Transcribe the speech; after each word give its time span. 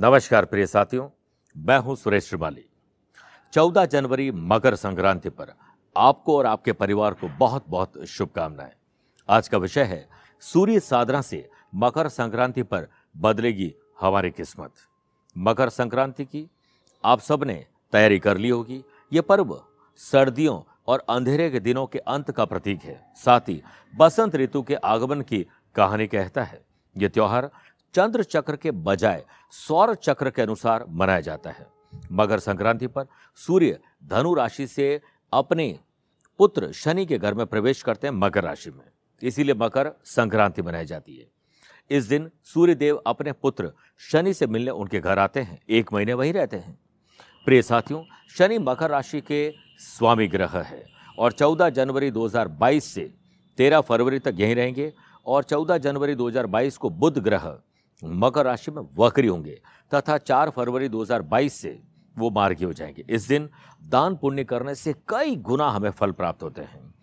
नमस्कार 0.00 0.44
प्रिय 0.44 0.66
साथियों, 0.66 1.08
मैं 1.56 1.78
हूँ 1.78 1.96
सुरेश 1.96 2.28
श्रिवाली। 2.28 2.64
14 3.52 3.84
जनवरी 3.84 4.30
मकर 4.30 4.74
संक्रांति 4.74 5.28
पर 5.28 5.52
आपको 5.96 6.38
और 6.38 6.46
आपके 6.46 6.72
परिवार 6.72 7.14
को 7.14 7.28
बहुत 7.28 7.64
बहुत 7.68 8.04
शुभकामनाएँ। 8.04 8.72
आज 9.28 9.48
का 9.48 9.58
विषय 9.58 9.82
है, 9.82 10.08
सूर्य 10.40 10.80
साधना 10.80 11.20
से 11.20 11.50
मकर 11.74 12.08
संक्रांति 12.08 12.62
पर 12.62 12.88
बदलेगी 13.16 13.74
हमारी 14.00 14.30
किस्मत। 14.30 14.70
मकर 15.38 15.68
संक्रांति 15.68 16.24
की 16.24 16.50
आप 17.04 17.20
सबने 17.20 17.66
तैयारी 17.92 18.18
कर 18.18 18.36
ली 18.36 18.48
होगी। 18.48 18.84
ये 19.12 19.20
पर्व 19.20 19.62
सर्दियों 19.96 20.62
और 20.88 21.04
अंधेरे 21.08 21.50
के 21.50 21.60
दिनों 21.60 21.86
के 21.86 21.98
अंत 21.98 22.30
का 22.30 22.44
प्रतीक 22.44 22.82
है। 22.82 23.12
साथ 23.16 23.40
ही 23.40 23.62
बसंत 23.96 24.36
ऋतु 24.36 24.62
के 24.62 24.74
आगमन 24.74 25.20
की 25.20 25.46
कहानी 25.74 26.06
कहता 26.06 26.42
है। 26.42 26.64
ये 26.98 27.08
त्योहार 27.08 27.50
चंद्र 27.94 28.22
चक्र 28.22 28.56
के 28.56 28.70
बजाय 28.70 29.24
सौर 29.50 29.94
चक्र 29.94 30.30
के 30.30 30.42
अनुसार 30.42 30.84
मनाया 30.88 31.20
जाता 31.20 31.50
है। 31.50 31.66
मकर 32.12 32.38
संक्रांति 32.38 32.86
पर 32.86 33.06
सूर्य 33.36 33.78
धनु 34.04 34.34
राशि 34.34 34.66
से 34.66 35.00
अपने 35.32 35.78
पुत्र 36.38 36.72
शनि 36.72 37.06
के 37.06 37.18
घर 37.18 37.34
में 37.34 37.46
प्रवेश 37.46 37.82
करते 37.82 38.06
हैं 38.06 38.14
मकर 38.14 38.44
राशि 38.44 38.70
में। 38.70 38.84
इसीलिए 39.22 39.54
मकर 39.54 39.92
संक्रांति 40.04 40.62
मनाई 40.62 40.84
जाती 40.84 41.16
है। 41.16 41.26
इस 41.90 42.04
दिन 42.04 42.30
सूर्य 42.44 42.74
देव 42.74 42.96
अपने 42.96 43.32
पुत्र 43.32 43.72
शनि 43.98 44.34
से 44.34 44.46
मिलने 44.46 44.70
उनके 44.70 45.00
घर 45.00 45.18
आते 45.18 45.40
हैं। 45.40 45.62
एक 45.68 45.92
महीने 45.92 46.14
वहीं 46.14 46.32
रहते 46.32 46.56
हैं। 46.56 46.78
प्रिय 47.44 47.62
साथियों, 47.62 48.04
शनि 48.38 48.58
मकर 48.58 48.90
राशि 48.90 49.20
के 49.20 49.54
स्वामी 49.78 50.28
ग्रह 50.28 50.58
है 50.60 50.86
और 51.18 51.32
14 51.32 51.68
जनवरी 51.68 52.10
2022 52.10 52.84
से 52.84 53.14
13 53.56 53.80
फरवरी 53.80 54.18
तक 54.18 54.34
यहीं 54.36 54.54
रहेंगे 54.54 54.92
और 55.26 55.42
14 55.42 55.78
जनवरी 55.78 56.14
2022 56.14 56.76
को 56.76 56.90
बुध 56.90 57.18
ग्रह 57.18 57.58
मकर 58.04 58.44
राशि 58.44 58.70
में 58.70 58.82
वक्री 58.98 59.28
होंगे, 59.28 59.60
तथा 59.94 60.18
4 60.18 60.50
फरवरी 60.50 60.88
2022 60.88 61.54
से 61.54 61.82
वो 62.18 62.30
मार्गी 62.30 62.64
हो 62.64 62.72
जाएँगे। 62.72 63.04
इस 63.10 63.28
दिन 63.28 63.50
दान 63.84 64.16
पुण्य 64.16 64.44
करने 64.44 64.74
से 64.74 64.94
कई 65.08 65.36
गुना 65.36 65.70
हमें 65.70 65.90
फल 65.90 66.12
प्राप्त 66.12 66.42
होते 66.42 66.60
हैं। 66.60 66.94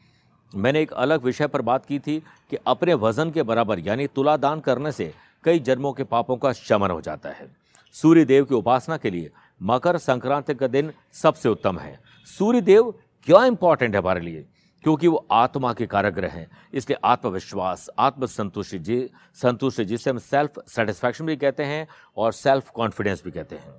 मैंने 0.56 0.82
एक 0.82 0.94
अलग 0.94 1.24
विषय 1.24 1.48
पर 1.48 1.62
बात 1.62 1.86
की 1.86 2.00
थी 2.00 2.24
कि 2.50 2.58
अपने 2.68 2.94
वज़न 2.94 3.32
के 3.32 3.44
बराबर, 3.44 3.80
यानी 3.80 4.08
तुला 4.08 4.38
दान 4.38 4.60
करने 4.60 4.92
से 4.92 5.14
कई 5.44 5.60
जन्मों 5.60 5.94
के 5.94 6.04
पापों 6.04 6.38
का 6.38 6.54
शमन 6.54 6.92
हो 6.92 7.02
जाता 7.02 7.30
है। 7.30 7.56
सूर्य 7.94 8.26
देव 8.26 8.46
की 8.46 8.56
उपासना 8.56 8.98
के 8.98 9.10
लिए 9.10 9.32
मकर 9.64 9.98
संक्रांति 9.98 10.54
का 10.54 10.68
दिन 10.68 10.92
सबसे 11.12 11.50
उत्तम 11.50 11.80
है। 11.80 12.00
सूर्य 12.26 12.62
देव 12.62 12.92
क्यों 13.24 13.46
इंपॉर्टेंट 13.46 13.96
है 13.96 14.02
हमारे 14.02 14.22
लिए? 14.22 14.46
क्योंकि 14.86 15.08
वो 15.08 15.26
आत्मा 15.32 15.72
के 15.74 15.86
कारक 15.88 16.14
ग्रह 16.14 16.30
हैं, 16.30 16.48
इसलिए 16.74 16.98
आत्मविश्वास, 17.04 17.90
आत्मसंतुष्टि 18.00 18.80
जी, 18.80 19.10
संतुष्टि 19.36 19.86
जिसे 19.86 20.10
हम 20.10 20.18
सेल्फ 20.18 20.60
सेटिस्फैक्शन 20.68 21.26
भी 21.26 21.36
कहते 21.36 21.64
हैं 21.64 21.88
और 22.18 22.34
सेल्फ 22.34 22.70
कॉन्फिडेंस 22.70 23.24
भी 23.24 23.32
कहते 23.32 23.56
हैं। 23.56 23.74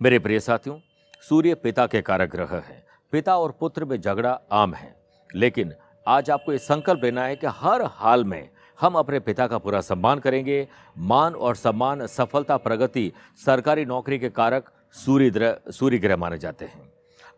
मेरे 0.00 0.18
प्रिय 0.18 0.40
साथियों, 0.40 0.78
सूर्य 1.28 1.54
पिता 1.54 1.86
के 1.86 2.02
कारक 2.02 2.30
ग्रह 2.30 2.56
है। 2.58 2.84
पिता 3.12 3.36
और 3.38 3.56
पुत्र 3.60 3.84
में 3.84 4.00
झगड़ा 4.00 4.32
आम 4.52 4.74
है, 4.74 4.94
लेकिन 5.30 5.74
आज 6.06 6.30
आपको 6.30 6.52
ये 6.52 6.58
संकल्प 6.58 7.04
लेना 7.04 7.24
है 7.24 7.36
कि 7.36 7.46
हर 7.52 7.82
हाल 7.92 8.24
में 8.24 8.48
हम 8.78 8.94
अपने 8.94 9.20
पिता 9.20 9.46
का 9.46 9.58
पूरा 9.58 9.80
सम्मान 9.82 10.18
करेंगे। 10.18 10.66
मान 10.96 11.34
और 11.34 11.56
सम्मान, 11.56 12.06
सफलता, 12.06 12.56
प्रगति, 12.56 13.12
सरकारी 13.44 13.84
नौकरी 13.84 14.18
के 14.18 14.28
कारक 14.30 14.72
सूर्य 14.94 15.56
सूर्य 15.70 15.98
ग्रह 15.98 16.16
माने 16.16 16.38
जाते 16.38 16.64
हैं। 16.64 16.91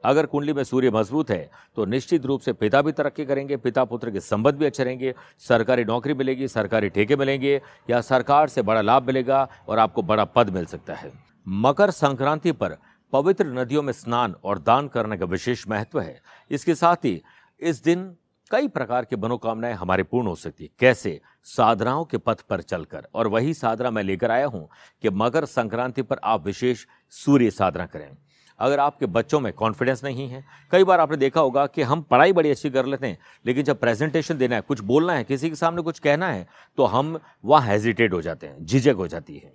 अगर 0.05 0.27
कुंडली 0.27 0.53
में 0.53 0.63
सूर्य 0.65 0.91
मज़बूत 0.91 1.31
है 1.31 1.51
तो 1.77 1.85
निश्चित 1.85 2.27
रूप 2.27 2.41
से 2.41 2.53
पिता 2.53 2.83
भी 2.83 2.93
तरक्की 2.93 3.25
करेंगे, 3.25 3.57
पिता 3.57 3.85
पुत्र 3.85 4.11
के 4.11 4.21
संबंध 4.21 4.55
भी 4.55 4.67
अच्छे 4.67 4.85
रहेंगे, 4.85 5.15
सरकारी 5.39 5.85
नौकरी 5.85 6.15
मिलेगी, 6.15 6.49
सरकारी 6.49 6.89
ठेके 6.89 7.17
मिलेंगे, 7.17 7.61
या 7.91 8.01
सरकार 8.01 8.49
से 8.49 8.63
बड़ा 8.63 8.81
लाभ 8.81 9.07
मिलेगा 9.07 9.49
और 9.69 9.79
आपको 9.79 10.03
बड़ा 10.03 10.25
पद 10.27 10.51
मिल 10.51 10.67
सकता 10.67 10.95
है। 10.95 11.13
मकर 11.49 11.91
संक्रांति 11.91 12.53
पर 12.53 12.77
पवित्र 13.13 13.47
नदियों 13.49 13.83
में 13.83 13.93
स्नान 13.93 14.35
और 14.45 14.59
दान 14.59 14.89
करने 14.89 15.17
का 15.17 15.27
विशेष 15.27 15.69
महत्व 15.69 16.01
है। 16.01 16.21
इसके 16.51 16.75
साथ 16.75 17.05
ही 17.05 17.21
इस 17.61 17.83
दिन 17.85 18.15
कई 18.51 18.69
प्रकार 18.69 19.05
की 19.05 19.17
मनोकामनाएँ 19.17 19.75
हमारी 19.75 20.03
पूर्ण 20.03 20.27
हो 20.27 20.35
सकती 20.35 20.65
है। 20.65 20.71
कैसे? 20.79 21.21
साधनाओं 21.47 22.05
के 22.05 22.19
पथ 22.19 22.41
पर 22.41 22.61
चलकर। 22.63 23.07
और 23.15 23.27
वही 23.27 23.55
साधना 23.55 23.91
मैं 23.91 24.03
लेकर 24.03 24.31
आया 24.31 24.47
हूँ 24.47 24.69
कि 25.03 25.11
मकर 25.11 25.45
संक्रांति 25.45 26.03
पर 26.03 26.21
आप 26.25 26.47
विशेष 26.47 26.85
सूर्य 27.13 27.51
साधना 27.51 27.87
करें। 27.87 28.11
अगर 28.61 28.81
आपके 28.81 29.07
बच्चों 29.09 29.41
में 29.41 29.53
कॉन्फिडेंस 29.53 30.03
नहीं 30.05 30.29
है, 30.29 30.45
कई 30.73 30.85
बार 30.85 31.01
आपने 31.01 31.17
देखा 31.17 31.41
होगा 31.41 31.67
कि 31.67 31.83
हम 31.83 32.03
पढ़ाई 32.03 32.33
बड़ी 32.33 32.51
अच्छी 32.51 32.71
कर 32.71 32.87
लेते 32.87 33.07
हैं, 33.07 33.19
लेकिन 33.45 33.65
जब 33.65 33.81
प्रेजेंटेशन 33.81 34.39
देना 34.39 34.57
है, 34.57 34.61
कुछ 34.63 34.81
बोलना 34.83 35.13
है, 35.13 35.25
किसी 35.25 35.51
के 35.51 35.57
सामने 35.57 35.83
कुछ 35.83 35.99
कहना 35.99 36.29
है 36.29 36.47
तो 36.79 36.85
हम 36.87 37.19
वहाँ 37.45 37.67
हेजिटेट 37.67 38.13
हो 38.13 38.23
जाते 38.23 38.47
हैं, 38.47 38.65
झिझक 38.65 38.95
हो 38.95 39.07
जाती 39.09 39.37
है। 39.37 39.53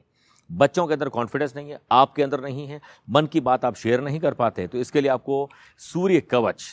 बच्चों 0.50 0.86
के 0.88 0.94
अंदर 0.94 1.10
कॉन्फिडेंस 1.10 1.56
नहीं 1.56 1.70
है, 1.70 1.80
आपके 1.92 2.24
अंदर 2.24 2.42
नहीं 2.42 2.68
है, 2.68 2.80
मन 3.08 3.26
की 3.26 3.40
बात 3.42 3.66
आप 3.66 3.76
शेयर 3.76 4.02
नहीं 4.02 4.20
कर 4.20 4.34
पाते 4.34 4.68
तो 4.68 4.78
इसके 4.78 5.02
लिए 5.02 5.12
आपको 5.12 5.50
सूर्य 5.82 6.22
कवच 6.22 6.64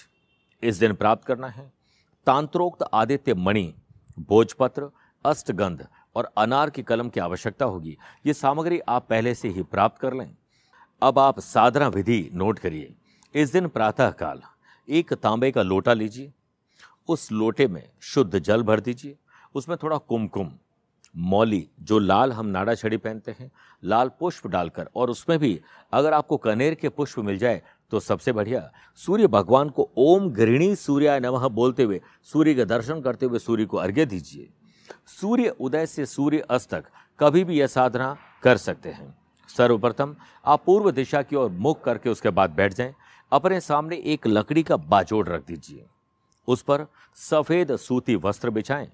इस 0.62 0.76
दिन 0.76 0.94
प्राप्त 0.94 1.26
करना 1.26 1.48
है। 1.48 1.70
तांत्रोक्त 2.26 2.84
आदित्य 2.94 3.34
मणि, 3.36 3.72
भोजपत्र, 4.20 4.90
अष्टगंध 5.24 5.86
और 6.16 6.30
अनार 6.38 6.70
की 6.70 6.82
कलम 6.82 7.08
की 7.08 7.20
आवश्यकता 7.20 7.64
होगी, 7.64 7.96
ये 8.26 8.32
सामग्री 8.34 8.80
आप 8.80 9.06
पहले 9.10 9.34
से 9.34 9.48
ही 9.48 9.62
प्राप्त 9.64 10.00
कर 10.00 10.14
लें। 10.14 10.30
अब 11.02 11.18
आप 11.18 11.40
साधना 11.40 11.88
विधि 11.88 12.28
नोट 12.34 12.58
करिए। 12.58 12.94
इस 13.34 13.52
दिन 13.52 13.66
प्रातः 13.68 14.10
काल 14.12 14.40
एक 14.88 15.12
तांबे 15.14 15.50
का 15.50 15.62
लोटा 15.62 15.92
लीजिए, 15.92 16.32
उस 17.08 17.30
लोटे 17.32 17.66
में 17.68 17.82
शुद्ध 18.02 18.38
जल 18.38 18.62
भर 18.62 18.80
दीजिए, 18.80 19.16
उसमें 19.54 19.76
थोड़ा 19.82 19.96
कुमकुम, 19.98 20.50
मौली, 21.14 21.68
जो 21.80 21.98
लाल 21.98 22.32
हम 22.32 22.46
नाड़ा 22.46 22.74
छड़ी 22.74 22.96
पहनते 22.96 23.34
हैं, 23.38 23.50
लाल 23.82 24.10
पुष्प 24.20 24.46
डालकर 24.46 24.88
और 24.96 25.10
उसमें 25.10 25.38
भी 25.38 25.60
अगर 25.92 26.12
आपको 26.12 26.36
कनेर 26.36 26.74
के 26.74 26.88
पुष्प 26.88 27.18
मिल 27.18 27.38
जाए 27.38 27.62
तो 27.92 28.00
सबसे 28.00 28.32
बढ़िया, 28.32 28.70
सूर्य 28.98 29.26
भगवान 29.26 29.68
को 29.68 29.88
ओम 29.98 30.30
गृणी 30.30 30.74
सूर्य 30.76 31.18
नमः 31.20 31.46
बोलते 31.50 31.82
हुए, 31.82 32.00
सूर्य 32.22 32.54
के 32.54 32.64
दर्शन 32.64 33.00
करते 33.00 33.26
हुए 33.26 33.38
सूर्य 33.38 33.64
को 33.64 33.76
अर्घ्य 33.76 34.06
दीजिए। 34.06 34.48
सूर्य 35.10 35.54
उदय 35.60 35.86
से 35.86 36.06
सूर्य 36.06 36.38
अस्त 36.40 36.70
तक 36.70 36.84
कभी 37.18 37.44
भी 37.44 37.58
यह 37.58 37.66
साधना 37.66 38.16
कर 38.42 38.56
सकते 38.56 38.88
हैं। 38.88 39.14
सर्वप्रथम 39.56 40.14
आप 40.44 40.62
पूर्व 40.66 40.90
दिशा 40.92 41.22
की 41.22 41.36
ओर 41.36 41.50
मुख 41.50 41.82
करके 41.84 42.10
उसके 42.10 42.30
बाद 42.30 42.50
बैठ 42.52 42.74
जाएँ। 42.74 42.94
अपने 43.32 43.60
सामने 43.62 43.96
एक 44.06 44.26
लकड़ी 44.26 44.62
का 44.62 44.76
बाजोड़ 44.76 45.26
रख 45.28 45.46
दीजिए। 45.46 45.84
उस 46.48 46.62
पर 46.62 46.86
सफ़ेद 47.18 47.74
सूती 47.78 48.16
वस्त्र 48.16 48.50
बिछाएँ। 48.50 48.88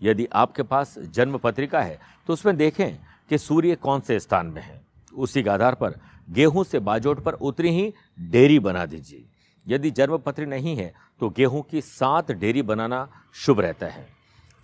यदि 0.00 0.26
आपके 0.34 0.62
पास 0.64 0.94
जन्म 1.08 1.38
पत्रिका 1.38 1.80
है 1.80 1.98
तो 2.28 2.32
उसमें 2.32 2.56
देखें 2.56 2.96
कि 3.30 3.38
सूर्य 3.38 3.74
कौन 3.76 4.00
से 4.00 4.18
स्थान 4.20 4.46
में 4.46 4.62
है। 4.62 4.80
उसी 5.12 5.42
के 5.42 5.50
आधार 5.50 5.74
पर 5.74 5.98
गेहूँ 6.28 6.64
से 6.64 6.78
बाजोड़ 6.80 7.18
पर 7.20 7.32
उतनी 7.34 7.70
ही 7.70 7.92
डेरी 8.18 8.58
बना 8.60 8.84
दीजिए। 8.86 9.24
यदि 9.66 9.90
जन्मपत्री 9.90 10.46
नहीं 10.46 10.76
है 10.76 10.92
तो 11.20 11.28
गेहूँ 11.30 11.62
की 11.62 11.80
सात 11.80 12.30
डेरी 12.32 12.62
बनाना 12.64 13.08
शुभ 13.36 13.60
रहता 13.60 13.86
है। 13.86 14.06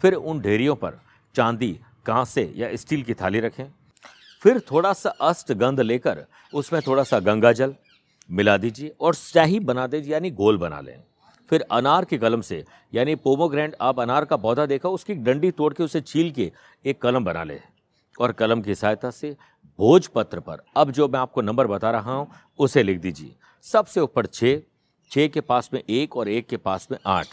फिर 0.01 0.15
उन 0.15 0.41
डेरियों 0.41 0.75
पर 0.77 1.01
चांदी, 1.35 1.73
कांसे 2.07 2.53
या 2.57 2.75
स्टील 2.77 3.03
की 3.03 3.15
थाली 3.15 3.41
रखें। 3.41 3.67
फिर 4.43 4.61
थोड़ा 4.61 4.93
सा 4.93 5.11
अष्ट 5.11 5.53
गंध 5.53 5.81
लेकर 5.81 6.25
उसमें 6.55 6.81
थोड़ा 6.87 7.03
सा 7.03 7.19
गंगा 7.19 7.53
जल 7.53 7.75
मिला 8.31 8.57
दीजिए 8.57 8.95
और 9.01 9.15
शाही 9.15 9.61
बना 9.61 9.87
दीजिए, 9.87 10.13
यानी 10.13 10.31
गोल 10.31 10.59
बना 10.59 10.81
लें। 10.81 11.03
फिर 11.51 11.67
अनार 11.71 12.05
की 12.05 12.19
कलम 12.19 12.41
से, 12.41 12.65
यानी 12.95 13.15
पोमोग्रेंट 13.15 13.75
आप 13.81 14.01
अनार 14.01 14.25
का 14.25 14.37
पौधा 14.37 14.67
देखा, 14.67 14.89
उसकी 14.89 15.15
डंडी 15.15 15.51
तोड़ 15.51 15.73
के 15.75 15.83
उसे 15.83 16.01
छील 16.01 16.31
के 16.31 16.53
एक 16.85 17.03
कलम 17.03 17.25
बना 17.25 17.45
लें। 17.45 17.61
और 18.21 18.33
कलम 18.33 18.63
की 18.63 18.75
सहायता 18.75 19.11
से 19.11 19.37
भोजपत्र 19.79 20.41
पर, 20.41 20.63
अब 20.77 20.91
जो 20.91 21.09
मैं 21.09 21.21
आपको 21.21 21.43
नंबर 21.43 21.67
बता 21.67 21.91
रहा 21.91 22.13
हूँ, 22.13 22.29
उसे 22.59 22.83
लिख 22.83 23.01
दीजिए। 23.01 23.35
सबसे 23.63 24.01
ऊपर 24.01 24.27
छः 24.27 24.61
छः 25.11 25.29
के 25.29 25.41
पास 25.41 25.71
में 25.75 25.83
एक 25.91 26.17
और 26.17 26.29
एक 26.29 26.49
के 26.49 26.57
पास 26.57 26.89
में 26.91 26.99
आठ। 27.07 27.27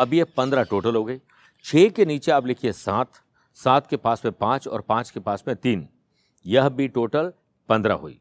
अब 0.00 0.14
ये 0.14 0.24
पंद्रह 0.24 0.62
टोटल 0.62 0.96
हो 0.96 1.04
गई। 1.04 1.18
छः 1.64 1.88
के 1.88 2.04
नीचे 2.04 2.32
आप 2.32 2.46
लिखिए 2.46 2.72
सात 2.72 3.10
सात 3.54 3.86
के 3.86 3.96
पास 3.96 4.24
में 4.24 4.32
पाँच 4.32 4.68
और 4.68 4.80
पाँच 4.80 5.10
के 5.10 5.20
पास 5.20 5.44
में 5.48 5.56
तीन। 5.56 5.88
यह 6.46 6.68
भी 6.68 6.88
टोटल 6.88 7.32
पंद्रह 7.68 7.94
हुई। 7.94 8.18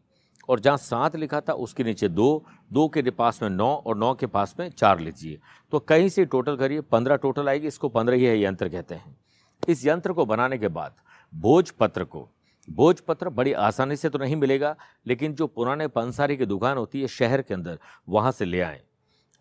और 0.49 0.59
जहाँ 0.59 0.77
सात 0.77 1.15
लिखा 1.15 1.39
था, 1.39 1.53
उसके 1.53 1.83
नीचे 1.83 2.07
दो 2.09 2.43
दो 2.73 2.87
के 2.87 3.01
पास 3.11 3.41
में 3.43 3.49
नौ 3.49 3.73
और 3.77 3.97
नौ 3.97 4.13
के 4.13 4.25
पास 4.27 4.55
में 4.59 4.69
चार 4.69 4.99
लीजिए 4.99 5.39
तो 5.73 5.79
कहीं 5.79 6.09
से 6.09 6.25
टोटल 6.25 6.55
करिए, 6.57 6.81
पंद्रह 6.81 7.15
टोटल 7.15 7.49
आएगी, 7.49 7.67
इसको 7.67 7.89
पंद्रह 7.89 8.15
ही 8.15 8.25
है, 8.25 8.39
यंत्र 8.39 8.69
कहते 8.69 8.95
हैं। 8.95 9.15
इस 9.63 9.85
यंत्र 9.85 10.13
को 10.13 10.25
बनाने 10.25 10.57
के 10.57 10.67
बाद 10.69 10.93
भोजपत्र 11.33 12.03
को, 12.03 12.27
भोजपत्र 12.67 13.29
बड़ी 13.29 13.53
आसानी 13.53 13.95
से 13.95 14.09
तो 14.09 14.19
नहीं 14.19 14.35
मिलेगा, 14.35 14.75
लेकिन 15.07 15.33
जो 15.33 15.47
पुराने 15.47 15.87
पंसारी 15.89 16.37
की 16.37 16.45
दुकान 16.45 16.77
होती 16.77 17.01
है 17.01 17.07
शहर 17.07 17.41
के 17.41 17.53
अंदर, 17.53 17.77
वहाँ 18.09 18.31
से 18.31 18.45
ले 18.45 18.61
आएँ। 18.61 18.81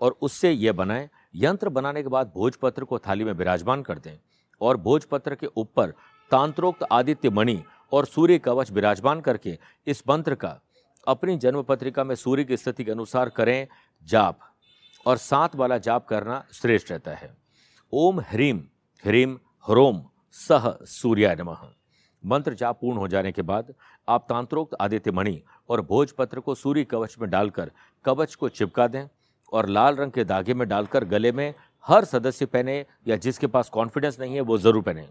और 0.01 0.17
उससे 0.23 0.51
ये 0.51 0.73
बनाएँ, 0.73 1.09
यंत्र 1.37 1.69
बनाने 1.69 2.03
के 2.03 2.09
बाद 2.09 2.33
भोजपत्र 2.35 2.85
को 2.85 2.99
थाली 2.99 3.25
में 3.25 3.33
विराजमान 3.33 3.83
कर 3.83 3.99
दें। 3.99 4.17
और 4.61 4.77
भोजपत्र 4.77 5.35
के 5.35 5.47
ऊपर 5.57 5.91
तांत्रोक्त 6.31 6.87
आदित्य 6.93 7.31
मणि 7.31 7.63
और 7.93 8.07
सूर्य 8.07 8.39
कवच 8.39 8.71
विराजमान 8.71 9.21
करके 9.21 9.59
इस 9.87 10.03
मंत्र 10.09 10.35
का 10.35 10.59
अपनी 11.07 11.37
जन्म 11.37 11.63
पत्रिका 11.63 12.05
में 12.05 12.15
सूर्य 12.15 12.45
की 12.45 12.57
स्थिति 12.57 12.85
के 12.85 12.91
अनुसार 12.91 13.29
करें 13.29 13.67
जाप। 14.07 14.39
और 15.07 15.17
सात 15.17 15.55
वाला 15.57 15.79
जाप 15.79 16.07
करना 16.07 16.45
श्रेष्ठ 16.53 16.91
रहता 16.91 17.15
है। 17.15 17.35
ओम 17.93 18.21
ह्रीम 18.21 18.59
ह्रीम 19.05 19.39
ह्रोम, 19.65 20.03
सह 20.35 20.71
सूर्याय 20.83 21.35
नमः। 21.37 21.67
मंत्र 22.25 22.55
जाप 22.55 22.79
पूर्ण 22.81 22.99
हो 22.99 23.09
जाने 23.09 23.33
के 23.33 23.43
बाद 23.43 23.73
आप 24.09 24.27
तांत्रोक्त 24.29 24.77
आदित्य 24.81 25.11
मणि 25.11 25.41
और 25.69 25.81
भोजपत्र 25.81 26.41
को 26.41 26.55
सूर्य 26.55 26.85
कवच 26.85 27.17
में 27.21 27.29
डालकर 27.31 27.71
कवच 28.05 28.35
को 28.35 28.49
चिपका 28.49 28.87
दें 28.87 29.07
और 29.53 29.69
लाल 29.69 29.97
रंग 29.97 30.13
के 30.13 30.25
धागे 30.25 30.55
में 30.55 30.69
डालकर 30.69 31.05
गले 31.05 31.33
में 31.33 31.55
हर 31.85 32.05
सदस्य 32.05 32.47
पहने 32.47 32.85
या 33.09 33.17
जिसके 33.17 33.47
पास 33.47 33.69
कॉन्फिडेंस 33.69 34.21
नहीं 34.21 34.35
है, 34.35 34.41
वो 34.41 34.59
ज़रूर 34.59 34.83
पहने। 34.83 35.09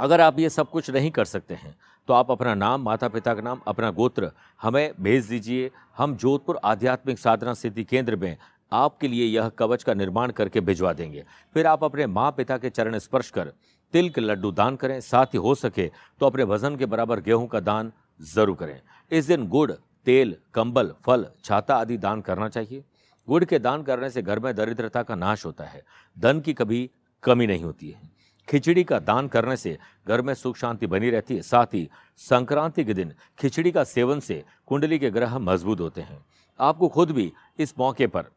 अगर 0.00 0.20
आप 0.20 0.38
ये 0.38 0.48
सब 0.50 0.70
कुछ 0.70 0.90
नहीं 0.90 1.10
कर 1.10 1.24
सकते 1.26 1.54
हैं 1.54 1.76
तो 2.08 2.12
आप 2.12 2.30
अपना 2.30 2.54
नाम 2.54 2.82
माता 2.82 3.08
पिता 3.08 3.34
का 3.34 3.40
नाम, 3.42 3.60
अपना 3.66 3.90
गोत्र 3.92 4.30
हमें 4.60 4.92
भेज 5.00 5.28
दीजिए। 5.28 5.70
हम 5.96 6.16
जोधपुर 6.16 6.58
आध्यात्मिक 6.64 7.18
साधना 7.18 7.54
सिद्धि 7.54 7.84
केंद्र 7.84 8.16
में 8.16 8.36
आपके 8.72 9.08
लिए 9.08 9.26
यह 9.26 9.48
कवच 9.50 9.82
का 9.82 9.94
निर्माण 9.94 10.30
करके 10.32 10.60
भिजवा 10.62 10.92
देंगे। 10.92 11.24
फिर 11.54 11.66
आप 11.66 11.84
अपने 11.84 12.06
माँ 12.08 12.30
पिता 12.32 12.58
के 12.58 12.70
चरण 12.70 12.98
स्पर्श 12.98 13.30
कर 13.30 13.52
तिल 13.94 14.08
के 14.10 14.20
लड्डू 14.20 14.50
दान 14.52 14.76
करें, 14.76 15.00
साथ 15.02 15.26
ही 15.26 15.38
हो 15.38 15.54
सके 15.56 15.90
तो 16.20 16.26
अपने 16.26 16.44
वज़न 16.44 16.76
के 16.76 16.86
बराबर 16.86 17.20
गेहूँ 17.20 17.46
का 17.48 17.60
दान 17.62 17.92
ज़रूर 18.24 18.56
करें। 18.56 18.80
इस 19.10 19.26
दिन 19.26 19.46
गुड़, 19.48 19.70
तेल, 19.72 20.36
कंबल, 20.54 20.92
फल, 21.04 21.26
छाता 21.44 21.76
आदि 21.76 21.96
दान 21.98 22.20
करना 22.20 22.48
चाहिए। 22.48 22.84
गुड़ 23.28 23.44
के 23.44 23.58
दान 23.58 23.82
करने 23.82 24.10
से 24.10 24.22
घर 24.22 24.38
में 24.38 24.54
दरिद्रता 24.56 25.02
का 25.02 25.14
नाश 25.16 25.44
होता 25.46 25.64
है। 25.64 25.82
धन 26.16 26.40
की 26.40 26.54
कभी 26.54 26.88
कमी 27.22 27.46
नहीं 27.46 27.64
होती 27.64 27.90
है। 27.90 28.12
खिचड़ी 28.48 28.84
का 28.84 28.98
दान 28.98 29.28
करने 29.28 29.56
से 29.56 29.76
घर 30.08 30.22
में 30.22 30.32
सुख 30.34 30.56
शांति 30.56 30.86
बनी 30.86 31.10
रहती 31.10 31.36
है। 31.36 31.42
साथ 31.42 31.74
ही 31.74 31.88
संक्रांति 32.20 32.84
के 32.84 32.94
दिन 32.94 33.12
खिचड़ी 33.38 33.70
का 33.72 33.84
सेवन 33.84 34.20
से 34.20 34.42
कुंडली 34.66 34.98
के 34.98 35.10
ग्रह 35.10 35.38
मज़बूत 35.38 35.80
होते 35.80 36.00
हैं। 36.00 36.24
आपको 36.60 36.88
खुद 36.88 37.10
भी 37.10 37.32
इस 37.58 37.74
मौके 37.78 38.06
पर 38.06 38.30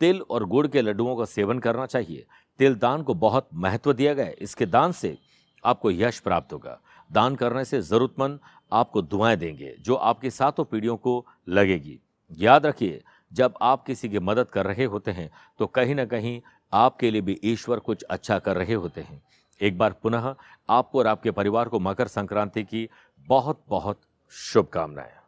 तिल 0.00 0.20
और 0.20 0.44
गुड़ 0.44 0.66
के 0.66 0.82
लड्डुओं 0.82 1.16
का 1.16 1.24
सेवन 1.24 1.58
करना 1.58 1.86
चाहिए। 1.86 2.24
तिल 2.58 2.74
दान 2.74 3.02
को 3.02 3.14
बहुत 3.16 3.48
महत्व 3.54 3.92
दिया 3.92 4.14
गया 4.14 4.24
है। 4.24 4.36
इसके 4.40 4.66
दान 4.66 4.92
से 4.92 5.16
आपको 5.64 5.90
यश 5.90 6.18
प्राप्त 6.18 6.52
होगा। 6.52 6.78
दान 7.10 7.36
करने 7.36 7.64
से 7.64 7.80
जरूरतमंद 7.82 8.38
आपको 8.72 9.02
दुआएँ 9.02 9.36
देंगे, 9.36 9.74
जो 9.80 9.94
आपकी 9.94 10.30
सातों 10.30 10.64
पीढ़ियों 10.64 10.96
को 10.96 11.24
लगेगी। 11.48 11.98
याद 12.30 12.66
रखिए, 12.66 13.02
जब 13.32 13.54
आप 13.62 13.84
किसी 13.84 14.08
की 14.08 14.18
मदद 14.18 14.46
कर 14.46 14.66
रहे 14.66 14.84
होते 14.84 15.10
हैं 15.10 15.30
तो 15.58 15.66
कहीं 15.66 15.94
ना 15.94 16.04
कहीं 16.04 16.40
आपके 16.72 17.10
लिए 17.10 17.20
भी 17.20 17.38
ईश्वर 17.44 17.78
कुछ 17.78 18.02
अच्छा 18.02 18.38
कर 18.38 18.56
रहे 18.56 18.74
होते 18.74 19.00
हैं। 19.00 19.22
एक 19.60 19.78
बार 19.78 19.92
पुनः 19.92 20.34
आपको 20.68 20.98
और 20.98 21.06
आपके 21.06 21.30
परिवार 21.30 21.68
को 21.68 21.80
मकर 21.80 22.08
संक्रांति 22.08 22.64
की 22.64 22.88
बहुत 23.18 23.64
बहुत 23.68 24.00
शुभकामनाएँ। 24.32 25.19